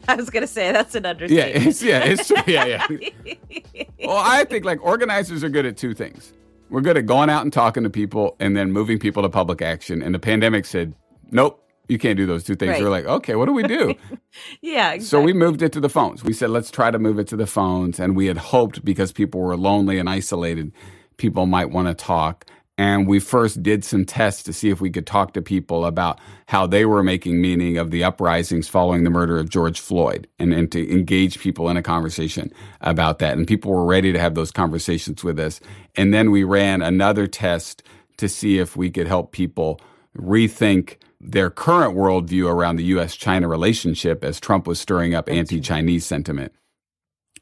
[0.08, 1.56] I was gonna say that's an understatement.
[1.56, 2.36] Yeah, it's, yeah, it's true.
[2.46, 2.86] Yeah, yeah.
[4.06, 6.34] well, I think like organizers are good at two things.
[6.68, 9.62] We're good at going out and talking to people, and then moving people to public
[9.62, 10.02] action.
[10.02, 10.94] And the pandemic said,
[11.30, 12.72] nope, you can't do those two things.
[12.72, 12.82] Right.
[12.82, 13.94] We're like, okay, what do we do?
[14.60, 14.92] yeah.
[14.92, 15.00] Exactly.
[15.06, 16.24] So we moved it to the phones.
[16.24, 17.98] We said, let's try to move it to the phones.
[17.98, 20.72] And we had hoped because people were lonely and isolated,
[21.16, 22.46] people might want to talk.
[22.78, 26.18] And we first did some tests to see if we could talk to people about
[26.46, 30.54] how they were making meaning of the uprisings following the murder of George Floyd and,
[30.54, 33.36] and to engage people in a conversation about that.
[33.36, 35.60] And people were ready to have those conversations with us.
[35.96, 37.82] And then we ran another test
[38.16, 39.78] to see if we could help people
[40.16, 45.60] rethink their current worldview around the US China relationship as Trump was stirring up anti
[45.60, 46.52] Chinese sentiment.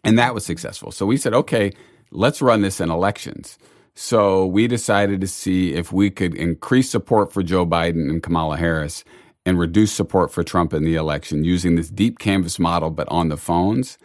[0.05, 0.93] And that was successful.
[0.93, 1.73] So we said, okay,
[2.11, 3.59] let's run this in elections.
[3.95, 8.57] So we decided to see if we could increase support for Joe Biden and Kamala
[8.57, 9.05] Harris
[9.45, 13.29] and reduce support for Trump in the election using this deep canvas model, but on
[13.29, 13.99] the phones.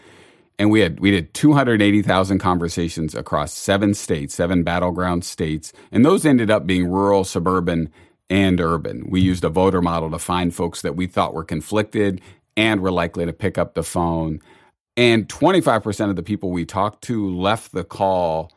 [0.57, 6.25] And we had we did 280,000 conversations across seven states, seven battleground states, and those
[6.25, 7.91] ended up being rural, suburban,
[8.29, 9.09] and urban.
[9.09, 12.21] We used a voter model to find folks that we thought were conflicted
[12.57, 14.41] and were likely to pick up the phone.
[14.97, 18.51] And 25% of the people we talked to left the call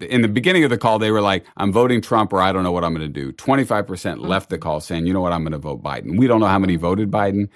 [0.00, 2.64] in the beginning of the call, they were like, I'm voting Trump or I don't
[2.64, 3.32] know what I'm going to do.
[3.32, 4.20] 25% mm-hmm.
[4.20, 6.18] left the call saying, you know what, I'm going to vote Biden.
[6.18, 7.48] We don't know how many voted Biden,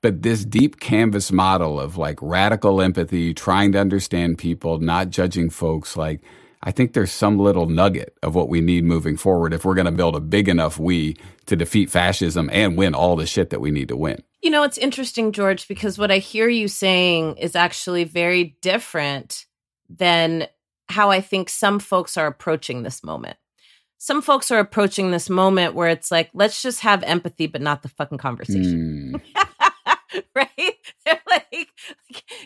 [0.00, 5.50] but this deep canvas model of like radical empathy, trying to understand people, not judging
[5.50, 6.20] folks, like,
[6.66, 9.84] I think there's some little nugget of what we need moving forward if we're going
[9.84, 13.60] to build a big enough we to defeat fascism and win all the shit that
[13.60, 14.22] we need to win.
[14.40, 19.44] You know, it's interesting, George, because what I hear you saying is actually very different
[19.90, 20.48] than
[20.88, 23.36] how I think some folks are approaching this moment.
[23.98, 27.82] Some folks are approaching this moment where it's like, let's just have empathy, but not
[27.82, 29.20] the fucking conversation.
[29.36, 29.44] Mm.
[30.34, 30.48] right?
[31.04, 31.68] They're like,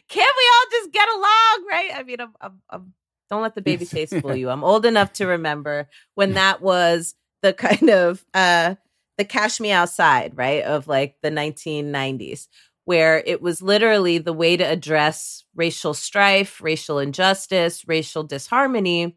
[0.08, 1.66] can't we all just get along?
[1.70, 1.90] Right?
[1.94, 2.92] I mean, I'm, I'm, I'm,
[3.30, 4.50] don't let the baby face fool you.
[4.50, 8.74] I'm old enough to remember when that was the kind of uh
[9.16, 10.62] the cash me outside, right?
[10.62, 12.46] Of like the 1990s
[12.88, 19.14] where it was literally the way to address racial strife, racial injustice, racial disharmony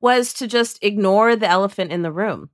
[0.00, 2.48] was to just ignore the elephant in the room.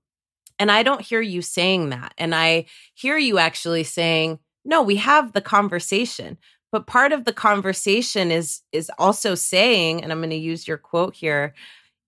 [0.59, 2.15] And I don't hear you saying that.
[2.17, 2.65] And I
[2.95, 6.39] hear you actually saying, no, we have the conversation.
[6.75, 10.77] But part of the conversation is is also saying, and I'm going to use your
[10.77, 11.55] quote here,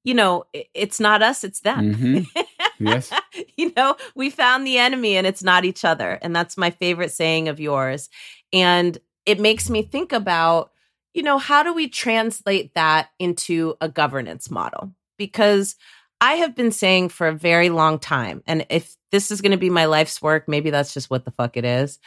[0.02, 0.42] you know,
[0.74, 1.94] it's not us, it's them.
[1.94, 2.84] Mm-hmm.
[2.84, 3.12] Yes.
[3.56, 6.18] you know, we found the enemy and it's not each other.
[6.20, 8.08] And that's my favorite saying of yours.
[8.52, 10.72] And it makes me think about,
[11.14, 14.92] you know, how do we translate that into a governance model?
[15.16, 15.76] Because
[16.20, 19.58] I have been saying for a very long time, and if this is going to
[19.58, 22.00] be my life's work, maybe that's just what the fuck it is.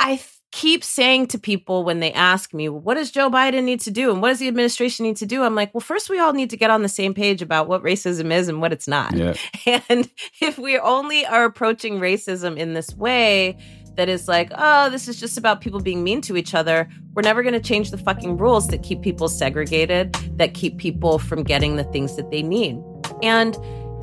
[0.00, 0.16] I
[0.54, 4.12] keep saying to people when they ask me, what does Joe Biden need to do?
[4.12, 5.42] And what does the administration need to do?
[5.42, 7.82] I'm like, well, first, we all need to get on the same page about what
[7.82, 9.16] racism is and what it's not.
[9.16, 9.34] Yeah.
[9.88, 10.08] And
[10.40, 13.58] if we only are approaching racism in this way,
[13.96, 16.88] that is like, oh, this is just about people being mean to each other.
[17.14, 21.18] We're never going to change the fucking rules that keep people segregated, that keep people
[21.18, 22.80] from getting the things that they need.
[23.24, 23.58] And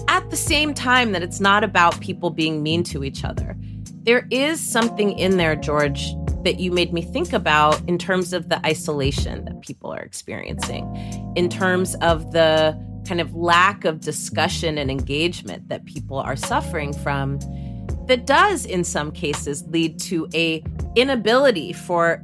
[0.10, 3.56] at the same time, that it's not about people being mean to each other.
[4.04, 8.50] There is something in there, George, that you made me think about in terms of
[8.50, 10.86] the isolation that people are experiencing,
[11.36, 12.78] in terms of the
[13.08, 17.40] kind of lack of discussion and engagement that people are suffering from
[18.08, 20.64] that does in some cases lead to a
[20.96, 22.22] inability for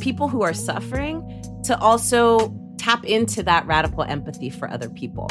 [0.00, 1.22] people who are suffering
[1.64, 5.28] to also tap into that radical empathy for other people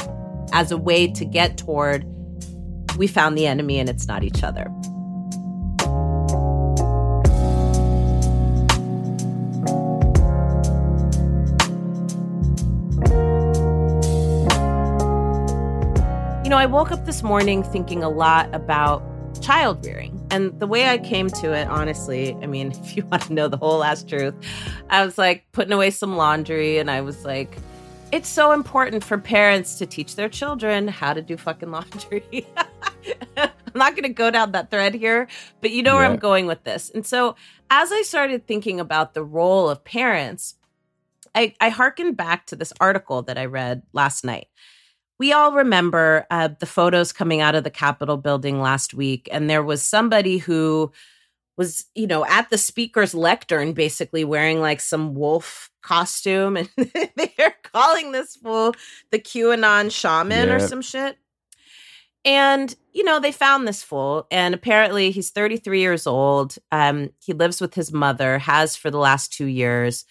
[0.54, 2.06] as a way to get toward
[2.98, 4.67] we found the enemy and it's not each other.
[16.56, 19.04] Know, I woke up this morning thinking a lot about
[19.41, 20.26] child rearing.
[20.32, 23.50] And the way I came to it, honestly, I mean, if you want to know
[23.50, 24.34] the whole last truth,
[24.89, 27.58] I was like putting away some laundry and I was like,
[28.13, 32.24] it's so important for parents to teach their children how to do fucking laundry.
[33.38, 35.28] I'm not going to go down that thread here,
[35.60, 35.98] but you know yeah.
[35.98, 36.89] where I'm going with this.
[36.89, 37.36] And so,
[37.70, 40.56] as I started thinking about the role of parents,
[41.34, 44.48] I, I harkened back to this article that I read last night
[45.19, 49.49] we all remember uh, the photos coming out of the Capitol building last week, and
[49.49, 50.91] there was somebody who
[51.58, 57.56] was, you know, at the speaker's lectern, basically wearing like some wolf costume, and they're
[57.63, 58.73] calling this fool
[59.12, 61.17] the QAnon shaman or some shit.
[62.25, 66.58] And you know, they found this fool, and apparently he's 33 years old.
[66.71, 70.06] Um, he lives with his mother, has for the last two years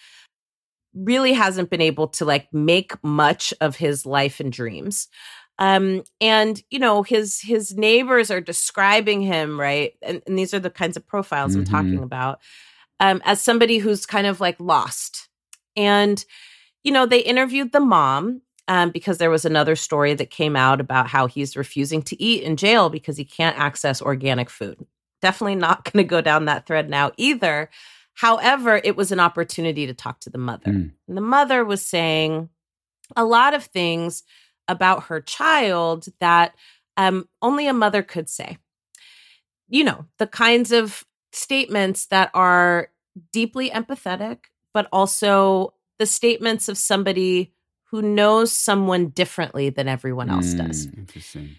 [0.95, 5.07] really hasn't been able to like make much of his life and dreams.
[5.57, 9.93] Um and you know his his neighbors are describing him right?
[10.01, 11.61] And, and these are the kinds of profiles mm-hmm.
[11.61, 12.41] i'm talking about
[12.99, 15.29] um as somebody who's kind of like lost.
[15.75, 16.23] And
[16.83, 20.81] you know they interviewed the mom um, because there was another story that came out
[20.81, 24.85] about how he's refusing to eat in jail because he can't access organic food.
[25.21, 27.69] Definitely not going to go down that thread now either
[28.15, 30.71] However, it was an opportunity to talk to the mother.
[30.71, 30.91] Mm.
[31.07, 32.49] And the mother was saying
[33.15, 34.23] a lot of things
[34.67, 36.55] about her child that
[36.97, 38.57] um, only a mother could say.
[39.67, 42.89] You know, the kinds of statements that are
[43.31, 47.53] deeply empathetic, but also the statements of somebody
[47.85, 50.85] who knows someone differently than everyone else mm, does.
[50.85, 51.55] Interesting.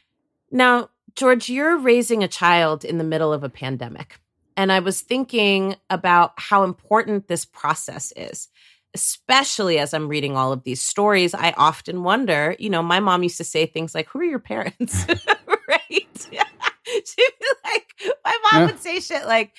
[0.50, 4.18] Now, George, you're raising a child in the middle of a pandemic.
[4.56, 8.48] And I was thinking about how important this process is,
[8.94, 11.34] especially as I'm reading all of these stories.
[11.34, 14.38] I often wonder, you know, my mom used to say things like, Who are your
[14.38, 15.06] parents?
[15.68, 15.80] right?
[16.20, 18.66] She'd be like, My mom yeah.
[18.66, 19.52] would say shit like,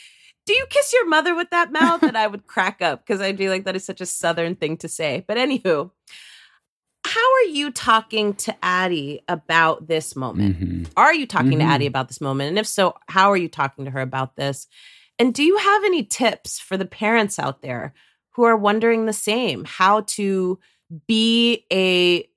[0.47, 2.01] do you kiss your mother with that mouth?
[2.03, 4.77] And I would crack up because I'd be like, that is such a Southern thing
[4.77, 5.25] to say.
[5.27, 5.91] But anywho,
[7.17, 10.59] how are you talking to Addie about this moment?
[10.59, 10.83] Mm-hmm.
[10.95, 11.59] Are you talking mm-hmm.
[11.59, 12.49] to Addie about this moment?
[12.49, 14.67] And if so, how are you talking to her about this?
[15.17, 17.93] And do you have any tips for the parents out there
[18.31, 19.65] who are wondering the same?
[19.65, 20.59] How to
[21.07, 22.29] be a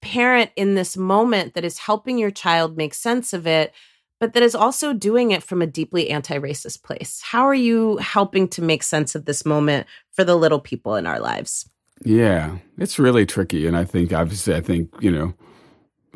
[0.00, 3.74] parent in this moment that is helping your child make sense of it,
[4.20, 7.20] but that is also doing it from a deeply anti racist place?
[7.20, 11.06] How are you helping to make sense of this moment for the little people in
[11.06, 11.68] our lives?
[12.04, 13.66] Yeah, it's really tricky.
[13.66, 15.34] And I think, obviously, I think, you know,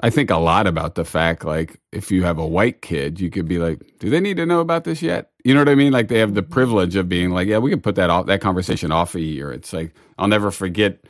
[0.00, 3.30] I think a lot about the fact, like, if you have a white kid, you
[3.30, 5.30] could be like, do they need to know about this yet?
[5.44, 5.92] You know what I mean?
[5.92, 8.40] Like, they have the privilege of being like, yeah, we can put that off, that
[8.40, 9.52] conversation off a year.
[9.52, 11.04] It's like, I'll never forget,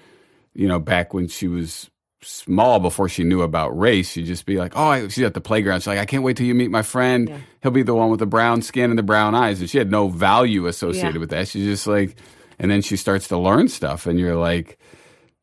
[0.55, 1.89] you know, back when she was
[2.21, 5.43] small before she knew about race, she'd just be like, "Oh, I, she's at the
[5.43, 5.81] playground.
[5.81, 7.29] She's like, I can't wait till you meet my friend.
[7.29, 7.39] Yeah.
[7.63, 9.91] He'll be the one with the brown skin and the brown eyes." And she had
[9.91, 11.21] no value associated Yeah.
[11.21, 11.49] with that.
[11.49, 12.17] She's just like,
[12.59, 14.79] and then she starts to learn stuff, and you're like,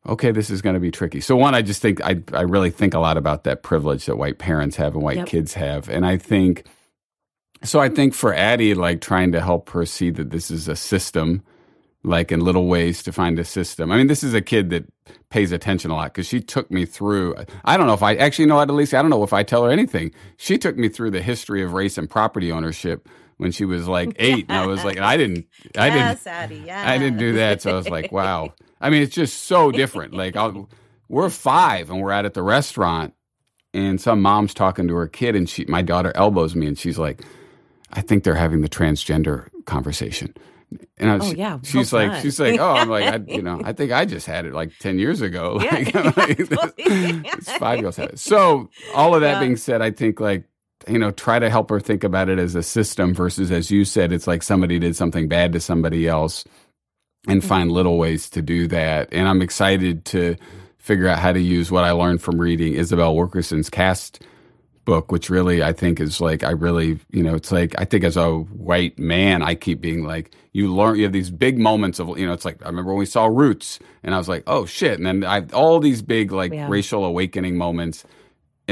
[0.06, 1.20] okay, this is going to be tricky.
[1.20, 4.16] So one, I just think I I really think a lot about that privilege that
[4.16, 5.26] white parents have and white Yep.
[5.26, 6.64] kids have, and I think.
[7.64, 10.74] So I think for Addie, like trying to help her see that this is a
[10.74, 11.42] system,
[12.02, 13.92] like in little ways to find a system.
[13.92, 14.84] I mean, this is a kid that
[15.30, 17.36] pays attention a lot because she took me through.
[17.64, 18.98] I don't know if I actually know Alicia.
[18.98, 20.12] I don't know if I tell her anything.
[20.38, 23.08] She took me through the history of race and property ownership
[23.42, 26.62] when she was like eight, and I was like, I didn't, I didn't, Addie.
[26.66, 26.88] Yeah.
[26.90, 27.60] I didn't do that.
[27.62, 28.54] So I was like, wow.
[28.80, 30.14] I mean, it's just so different.
[30.14, 30.68] Like, I'll,
[31.08, 33.14] we're five and we're out at the restaurant,
[33.74, 36.98] and some mom's talking to her kid, and she, my daughter elbows me, and she's
[36.98, 37.22] like,
[37.92, 40.34] I think they're having the transgender conversation.
[40.96, 41.58] And I oh, was, Oh, yeah.
[41.62, 44.26] she's Well like, she's like, oh, I'm like, I, you know, I think I just
[44.26, 45.58] had it like ten years ago.
[45.60, 47.26] Yeah, Like, I'm like,
[47.58, 48.18] five year olds it.
[48.18, 49.40] So all of that Yeah.
[49.40, 50.44] being said, I think like
[50.88, 53.84] you know, try to help her think about it as a system versus, as you
[53.84, 56.44] said, it's like somebody did something bad to somebody else,
[57.28, 57.48] and Mm-hmm.
[57.48, 59.08] find little ways to do that.
[59.12, 60.36] And I'm excited to
[60.78, 64.20] figure out how to use what I learned from reading Isabel Wilkerson's Caste
[64.84, 68.02] book, which really I think is like I really you know it's like I think
[68.02, 72.00] as a white man I keep being like you learn you have these big moments
[72.00, 74.42] of you know it's like I remember when we saw Roots and I was like
[74.48, 76.66] oh shit and then I all these big like Yeah.
[76.68, 78.04] racial awakening moments.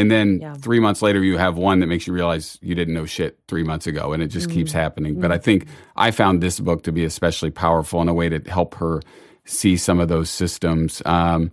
[0.00, 0.54] And then Yeah.
[0.54, 3.62] three months later, you have one that makes you realize you didn't know shit three
[3.62, 4.54] months ago, and it just mm.
[4.54, 5.20] keeps happening.
[5.20, 5.42] But I mm.
[5.42, 9.02] think I found this book to be especially powerful in a way to help her
[9.44, 11.02] see some of those systems.
[11.04, 11.50] Um,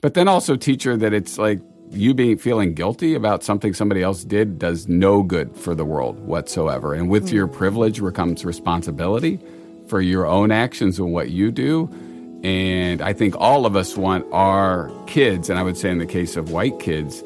[0.00, 4.02] but then also teach her that it's like you being feeling guilty about something somebody
[4.02, 6.94] else did does no good for the world whatsoever.
[6.94, 7.52] And with your mm.
[7.52, 9.38] privilege comes responsibility
[9.86, 11.88] for your own actions and what you do.
[12.42, 16.06] And I think all of us want our kids, and I would say in the
[16.06, 17.22] case of white kids,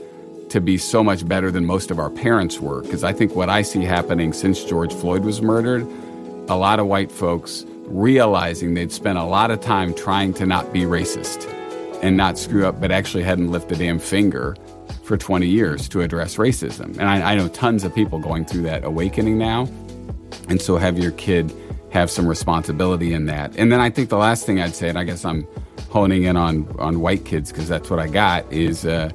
[0.50, 2.82] to be so much better than most of our parents were.
[2.82, 5.86] Because I think what I see happening since George Floyd was murdered,
[6.48, 10.72] a lot of white folks realizing they'd spent a lot of time trying to not
[10.72, 11.52] be racist
[12.02, 14.56] and not screw up, but actually hadn't lifted a damn finger
[15.02, 16.90] for 20 years to address racism.
[16.98, 19.68] And I, I know tons of people going through that awakening now.
[20.48, 21.52] And so have your kid
[21.90, 23.56] have some responsibility in that.
[23.56, 25.46] And then I think the last thing I'd say, and I guess I'm
[25.88, 29.10] honing in on, on white kids because that's what I got, is uh,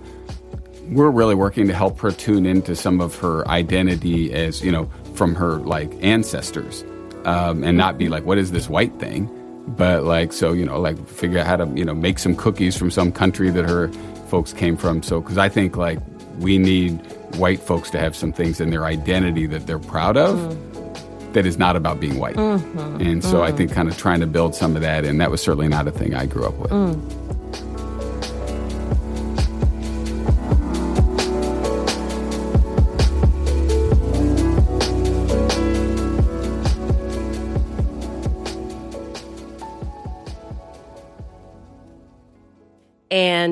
[0.90, 4.90] we're really working to help her tune into some of her identity as, you know,
[5.16, 6.84] from her like ancestors
[7.26, 9.30] um, and not be like, what is this white thing?
[9.68, 12.78] But like, so, you know, like figure out how to, you know, make some cookies
[12.78, 13.88] from some country that her
[14.28, 15.02] folks came from.
[15.04, 16.00] So, because I think like
[16.40, 17.00] we need
[17.36, 21.34] white folks to have some things in their identity that they're proud of mm.
[21.34, 22.36] that is not about being white.
[22.36, 23.02] Mm-hmm.
[23.02, 23.58] And so I mm.
[23.58, 25.92] think kind of trying to build some of that, and that was certainly not a
[25.92, 26.72] thing I grew up with.
[26.72, 27.23] Mm.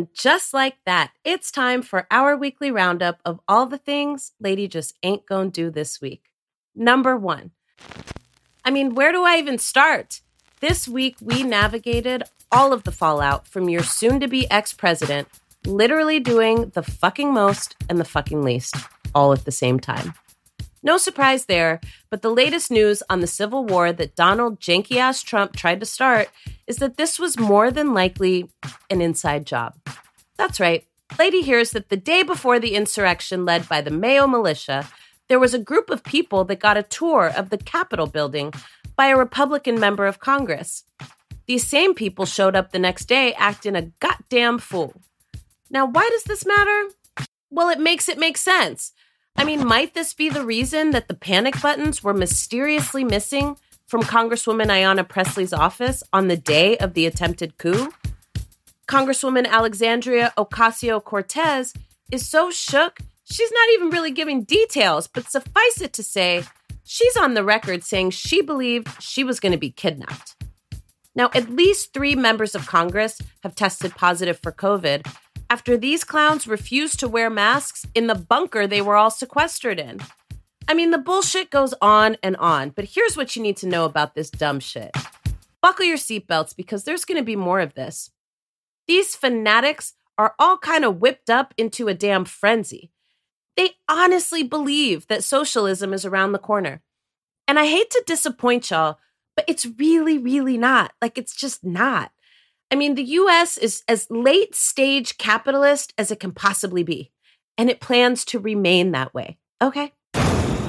[0.01, 4.67] And just like that, it's time for our weekly roundup of all the things Lady
[4.67, 6.31] just ain't gonna do this week.
[6.73, 7.51] Number one.
[8.65, 10.21] I mean, where do I even start?
[10.59, 15.27] This week, we navigated all of the fallout from your soon to be ex president
[15.67, 18.75] literally doing the fucking most and the fucking least
[19.13, 20.15] all at the same time.
[20.83, 25.21] No surprise there, but the latest news on the civil war that Donald janky ass
[25.21, 26.29] Trump tried to start
[26.65, 28.49] is that this was more than likely
[28.89, 29.75] an inside job.
[30.37, 30.85] That's right.
[31.19, 34.87] Lady hears that the day before the insurrection led by the Mayo militia,
[35.27, 38.51] there was a group of people that got a tour of the Capitol building
[38.95, 40.83] by a Republican member of Congress.
[41.47, 45.01] These same people showed up the next day acting a goddamn fool.
[45.69, 46.89] Now, why does this matter?
[47.49, 48.93] Well, it makes it make sense.
[49.35, 54.03] I mean, might this be the reason that the panic buttons were mysteriously missing from
[54.03, 57.91] Congresswoman Ayanna Pressley's office on the day of the attempted coup?
[58.87, 61.73] Congresswoman Alexandria Ocasio Cortez
[62.11, 66.43] is so shook, she's not even really giving details, but suffice it to say,
[66.83, 70.35] she's on the record saying she believed she was going to be kidnapped.
[71.15, 75.05] Now, at least three members of Congress have tested positive for COVID
[75.51, 79.99] after these clowns refused to wear masks in the bunker they were all sequestered in.
[80.65, 83.83] I mean, the bullshit goes on and on, but here's what you need to know
[83.83, 84.95] about this dumb shit.
[85.61, 88.11] Buckle your seatbelts because there's going to be more of this.
[88.87, 92.89] These fanatics are all kind of whipped up into a damn frenzy.
[93.57, 96.81] They honestly believe that socialism is around the corner.
[97.45, 98.99] And I hate to disappoint y'all,
[99.35, 100.93] but it's really, really not.
[101.01, 102.13] Like, it's just not.
[102.71, 107.11] I mean, the US is as late stage capitalist as it can possibly be,
[107.57, 109.37] and it plans to remain that way.
[109.61, 109.91] Okay.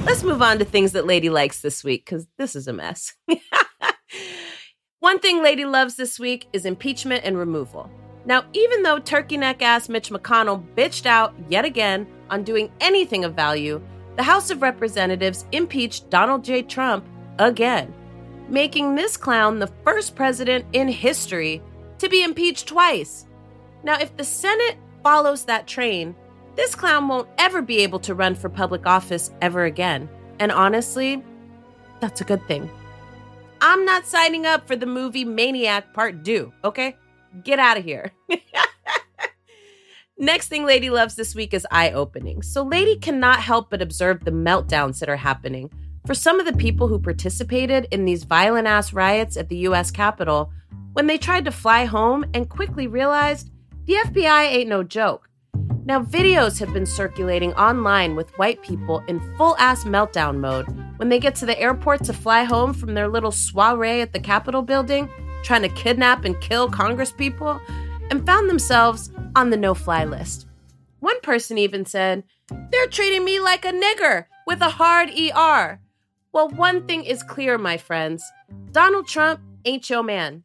[0.05, 3.13] Let's move on to things that Lady likes this week because this is a mess.
[4.99, 7.89] One thing Lady loves this week is impeachment and removal.
[8.25, 13.23] Now, even though turkey neck ass Mitch McConnell bitched out yet again on doing anything
[13.23, 13.81] of value,
[14.17, 16.63] the House of Representatives impeached Donald J.
[16.63, 17.05] Trump
[17.39, 17.93] again,
[18.49, 21.61] making this clown the first president in history
[22.03, 23.25] to be impeached twice.
[23.81, 26.13] Now, if the Senate follows that train,
[26.55, 30.09] this clown won't ever be able to run for public office ever again.
[30.39, 31.23] And honestly,
[32.01, 32.69] that's a good thing.
[33.61, 36.97] I'm not signing up for the movie Maniac Part 2, okay?
[37.41, 38.11] Get out of here.
[40.17, 42.41] Next thing Lady loves this week is eye opening.
[42.41, 45.71] So, Lady cannot help but observe the meltdowns that are happening.
[46.05, 49.89] For some of the people who participated in these violent ass riots at the US
[49.89, 50.51] Capitol,
[50.93, 53.49] when they tried to fly home and quickly realized
[53.85, 55.29] the FBI ain't no joke.
[55.85, 60.65] Now, videos have been circulating online with white people in full ass meltdown mode
[60.97, 64.19] when they get to the airport to fly home from their little soiree at the
[64.19, 65.09] Capitol building,
[65.43, 67.59] trying to kidnap and kill Congress people,
[68.09, 70.47] and found themselves on the no fly list.
[71.01, 72.23] One person even said,
[72.71, 75.81] They're treating me like a nigger with a hard ER.
[76.31, 78.23] Well, one thing is clear, my friends
[78.71, 80.43] Donald Trump ain't your man.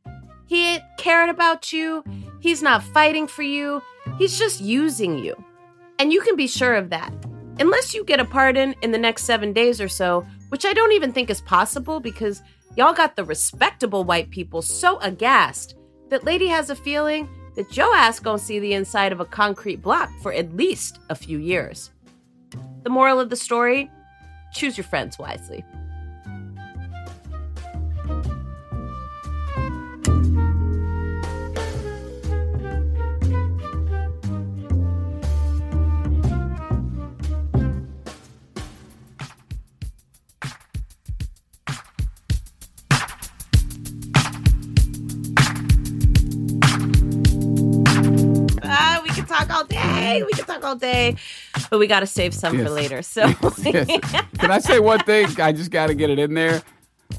[0.48, 2.02] He ain't cared about you.
[2.40, 3.82] He's not fighting for you.
[4.18, 5.36] He's just using you.
[5.98, 7.12] And you can be sure of that.
[7.60, 10.92] Unless you get a pardon in the next seven days or so, which I don't
[10.92, 12.42] even think is possible because
[12.76, 15.76] y'all got the respectable white people so aghast
[16.08, 19.82] that Lady has a feeling that Joe ass gonna see the inside of a concrete
[19.82, 21.90] block for at least a few years.
[22.84, 23.90] The moral of the story
[24.54, 25.62] choose your friends wisely.
[50.00, 50.22] Day.
[50.22, 51.16] We can talk all day,
[51.70, 53.02] but we got to save some for later.
[53.02, 53.26] So,
[53.64, 53.86] Yes.
[54.38, 55.26] Can I say one thing?
[55.40, 56.62] I just got to get it in there.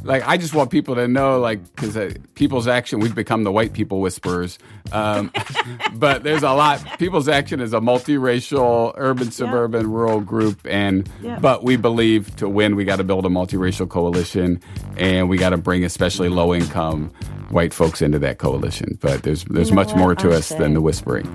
[0.03, 3.51] Like, I just want people to know, like, because uh, people's action, we've become the
[3.51, 4.59] white people whisperers.
[4.91, 5.31] Um,
[5.93, 6.99] but there's a lot.
[6.99, 11.39] People's action is a multiracial, urban, suburban, rural group, and Yeah.
[11.39, 14.61] but we believe to win, we got to build a multiracial coalition,
[14.95, 17.11] and we got to bring especially low income
[17.49, 18.99] white folks into that coalition.
[19.01, 20.57] But there's there's know much more to I'll us say.
[20.59, 21.25] than the whispering.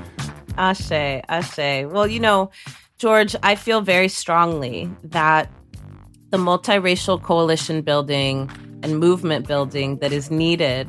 [0.56, 1.86] Ashe, Ashe.
[1.86, 2.50] Well, you know,
[2.98, 5.50] George, I feel very strongly that
[6.30, 8.50] the multiracial coalition building
[8.82, 10.88] and movement building that is needed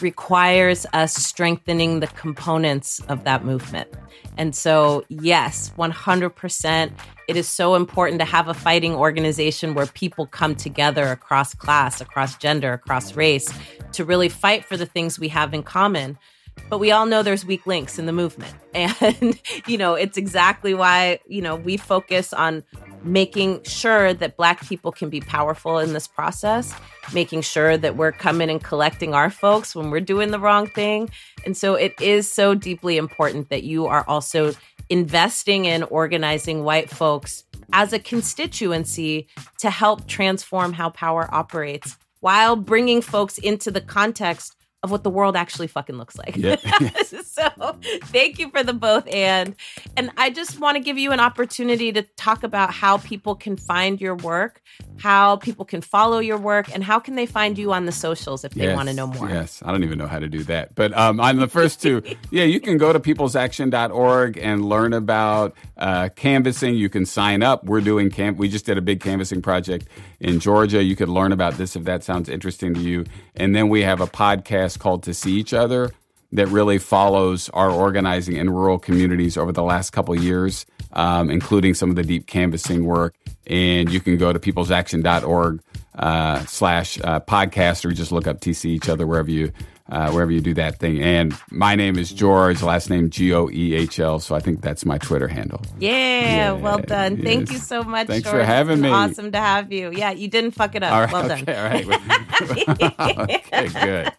[0.00, 3.88] requires us strengthening the components of that movement.
[4.36, 6.92] And so, yes, 100%,
[7.28, 12.00] it is so important to have a fighting organization where people come together across class,
[12.00, 13.48] across gender, across race
[13.92, 16.18] to really fight for the things we have in common
[16.68, 18.54] but we all know there's weak links in the movement.
[18.76, 22.62] And you know it's exactly why you know we focus on
[23.02, 26.74] making sure that black people can be powerful in this process
[27.12, 31.10] making sure that we're coming and collecting our folks when we're doing the wrong thing.
[31.44, 34.54] And so it is so deeply important that you are also
[34.88, 39.28] investing in organizing white folks as a constituency
[39.58, 44.56] to help transform how power operates while bringing folks into the context
[44.86, 46.36] of what the world actually fucking looks like.
[46.36, 46.56] Yeah.
[47.04, 49.54] so thank you for the both and
[49.96, 53.56] and I just want to give you an opportunity to talk about how people can
[53.56, 54.62] find your work,
[54.98, 58.44] how people can follow your work, and how can they find you on the socials
[58.44, 59.28] if they want to know more.
[59.28, 60.74] Yes, I don't even know how to do that.
[60.74, 65.54] But um, on the first two, yeah, you can go to peoplesaction.org and learn about
[65.76, 66.76] uh, canvassing.
[66.76, 67.64] You can sign up.
[67.64, 68.38] We're doing camp.
[68.38, 69.88] We just did a big canvassing project
[70.20, 70.82] in Georgia.
[70.82, 73.04] You could learn about this if that sounds interesting to you.
[73.34, 75.90] And then we have a podcast called To See Each Other
[76.32, 81.74] that really follows our organizing in rural communities over the last couple years, um, including
[81.74, 83.14] some of the deep canvassing work.
[83.46, 85.62] And you can go to peoplesaction.org
[85.94, 89.52] uh, slash uh, podcast or just look up To See each other wherever you
[89.88, 91.02] uh, wherever you do that thing.
[91.02, 94.18] And my name is George, last name G O E H L.
[94.18, 95.60] So I think that's my Twitter handle.
[95.78, 97.22] Yeah, well done.
[97.22, 98.06] Thank you so much.
[98.06, 98.42] Thanks for George.
[98.42, 98.88] It's having me.
[98.88, 99.90] Awesome to have you.
[99.92, 100.92] Yeah, you didn't fuck it up.
[100.92, 101.12] All right.
[101.12, 101.44] well okay.
[101.44, 101.56] done.
[101.56, 103.30] All right.
[103.30, 103.68] okay.
[103.68, 104.12] Good.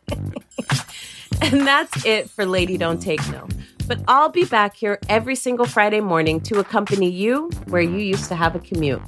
[1.41, 3.47] And that's it for Lady Don't Take No.
[3.87, 8.27] But I'll be back here every single Friday morning to accompany you where you used
[8.29, 9.01] to have a commute.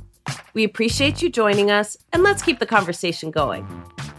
[0.54, 3.68] We appreciate you joining us, and let's keep the conversation going.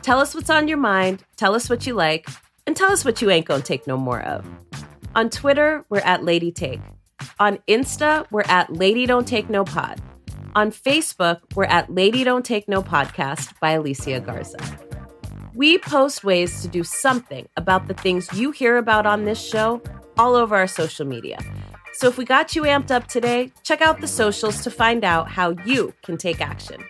[0.02, 2.26] Tell us what's on your mind, tell us what you like,
[2.66, 4.46] And tell us what you ain't gonna take no more of.
[5.16, 6.80] On Twitter, we're at Lady Take.
[7.38, 10.00] On Insta, we're at Lady Don't Take No Pod.
[10.54, 14.58] On Facebook, we're at Lady Don't Take No Podcast by Alicia Garza.
[15.54, 19.82] We post ways to do something about the things you hear about on this show
[20.16, 21.38] all over our social media.
[21.93, 25.28] So if we got you amped up today, check out the socials to find out
[25.28, 26.82] how you can take action.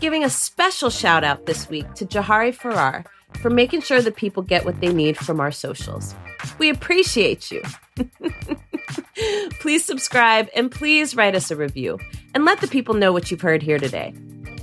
[0.00, 3.04] Giving a special shout out this week to Jahari Farrar
[3.40, 6.14] for making sure that people get what they need from our socials.
[6.58, 7.62] We appreciate you.
[9.60, 11.98] please subscribe and please write us a review
[12.34, 14.14] and let the people know what you've heard here today.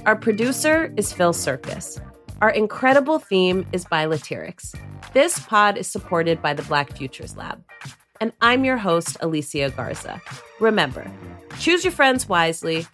[0.06, 2.00] Our producer is Phil Circus.
[2.42, 4.76] Our incredible theme is by Latyrx.
[5.14, 7.64] This pod is supported by the Black Futures Lab.
[8.22, 10.22] And I'm your host, Alicia Garza.
[10.60, 11.10] Remember,
[11.60, 12.88] choose your friends wisely.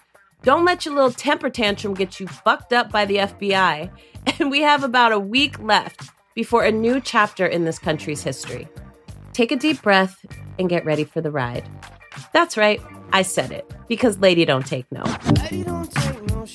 [0.43, 3.89] Don't let your little temper tantrum get you fucked up by the FBI.
[4.39, 8.67] And we have about a week left before a new chapter in this country's history.
[9.33, 10.23] Take a deep breath
[10.59, 11.67] and get ready for the ride.
[12.31, 12.79] That's right,
[13.11, 15.03] I said it, because Lady Don't Take No.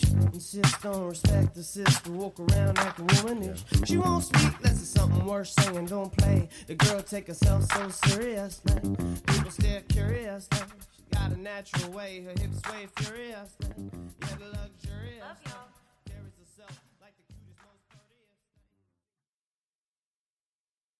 [0.02, 0.34] Lady don't take no shit.
[0.34, 2.10] Insist on respect the sister.
[2.12, 3.64] Walk around like a womanish.
[3.84, 5.86] She won't speak unless it's something worse saying.
[5.86, 6.48] Don't play.
[6.66, 8.60] The girl take herself so serious.
[9.26, 10.48] People stare curious.
[10.96, 12.22] She got a natural way.
[12.24, 13.50] Her hips sway furious.
[13.62, 13.72] Like,
[14.20, 15.75] yeah, the luxurious.